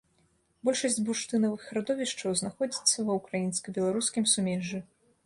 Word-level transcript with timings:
Большасць 0.67 0.97
бурштынавых 1.09 1.67
радовішчаў 1.79 2.31
знаходзіцца 2.41 2.97
ва 3.11 3.19
ўкраінска-беларускім 3.19 4.25
сумежжы. 4.33 4.79